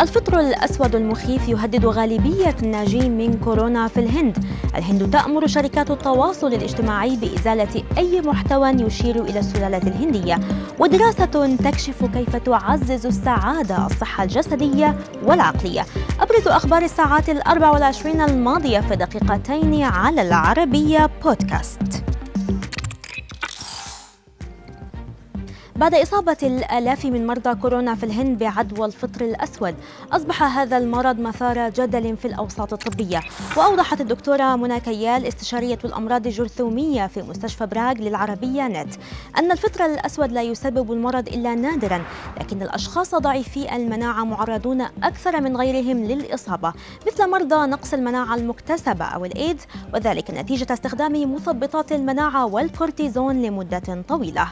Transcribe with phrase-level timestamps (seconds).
[0.00, 4.44] الفطر الأسود المخيف يهدد غالبية الناجين من كورونا في الهند.
[4.76, 10.40] الهند تأمر شركات التواصل الاجتماعي بإزالة أي محتوى يشير إلى السلالة الهندية
[10.78, 15.86] ودراسة تكشف كيف تعزز السعادة الصحة الجسدية والعقلية.
[16.20, 22.07] أبرز أخبار الساعات الأربع والعشرين الماضية في دقيقتين على العربية بودكاست.
[25.78, 29.74] بعد إصابة الآلاف من مرضى كورونا في الهند بعدوى الفطر الأسود
[30.12, 33.20] أصبح هذا المرض مثار جدل في الأوساط الطبية.
[33.56, 38.94] وأوضحت الدكتورة منى كيال استشارية الأمراض الجرثومية في مستشفى براغ للعربية نت
[39.38, 42.02] أن الفطر الأسود لا يسبب المرض إلا نادرا
[42.40, 46.72] لكن الأشخاص ضعيفي المناعة معرضون أكثر من غيرهم للإصابة
[47.06, 49.62] مثل مرضى نقص المناعة المكتسبة أو الإيدز
[49.94, 54.48] وذلك نتيجة استخدام مثبطات المناعة والكورتيزون لمدة طويلة.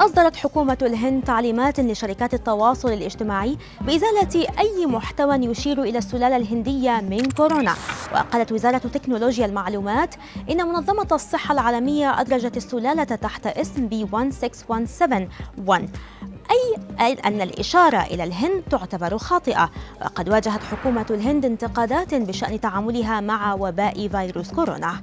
[0.00, 7.30] أصدرت حكومة الهند تعليمات لشركات التواصل الاجتماعي بإزالة أي محتوى يشير إلى السلالة الهندية من
[7.30, 7.74] كورونا.
[8.12, 10.14] وقالت وزارة تكنولوجيا المعلومات
[10.50, 15.88] إن منظمة الصحة العالمية أدرجت السلالة تحت اسم بي 16171
[17.00, 19.70] أي أن الإشارة إلى الهند تعتبر خاطئة.
[20.00, 25.02] وقد واجهت حكومة الهند انتقادات بشأن تعاملها مع وباء فيروس كورونا.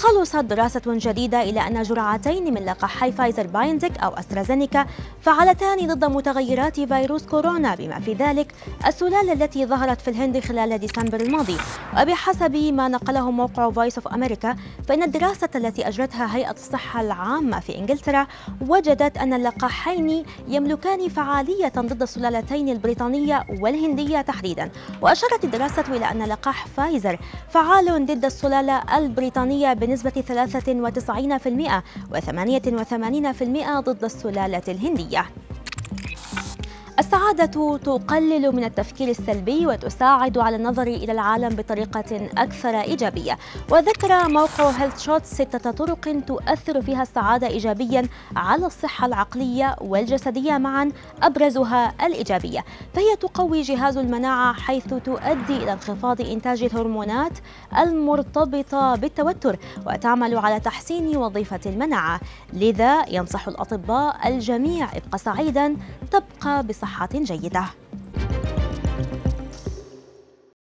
[0.00, 4.86] خلصت دراسة جديدة إلى أن جرعتين من لقاحي فايزر بيونتك أو أسترازينيكا
[5.20, 8.54] فعالتان ضد متغيرات فيروس كورونا بما في ذلك
[8.86, 11.56] السلالة التي ظهرت في الهند خلال ديسمبر الماضي.
[12.00, 14.56] وبحسب ما نقله موقع Voice of America
[14.88, 18.26] فإن الدراسة التي أجرتها هيئة الصحة العامة في إنجلترا
[18.68, 24.70] وجدت أن اللقاحين يملكان فعالية ضد السلالتين البريطانية والهندية تحديدا.
[25.02, 27.18] وأشارت الدراسة إلى أن لقاح فايزر
[27.50, 35.26] فعال ضد السلالة البريطانية بنسبة 93% و88% ضد السلالة الهندية.
[37.00, 43.38] السعادة تقلل من التفكير السلبي وتساعد على النظر إلى العالم بطريقة أكثر إيجابية.
[43.70, 50.92] وذكر موقع Health Shots ستة طرق تؤثر فيها السعادة إيجابيا على الصحة العقلية والجسدية معا
[51.22, 52.64] أبرزها الإيجابية.
[52.94, 57.38] فهي تقوي جهاز المناعة حيث تؤدي إلى انخفاض إنتاج الهرمونات
[57.78, 62.20] المرتبطة بالتوتر وتعمل على تحسين وظيفة المناعة.
[62.52, 65.76] لذا ينصح الأطباء الجميع ابقى سعيدا
[66.10, 66.89] تبقى بصحة
[67.24, 67.64] جيدة.